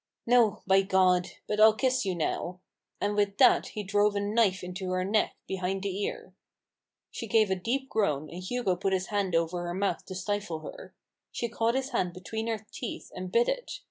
[0.25, 1.27] "No, by God!
[1.45, 2.59] but I'll kiss you now!"
[2.99, 6.33] and with that he drove a knife into her neck, behind the ear.
[7.11, 10.61] She gave a deep groan, and Hugo put his hand over her mouth to stifle
[10.61, 10.95] her.
[11.31, 13.79] She caught his hand between her teeth and bit it.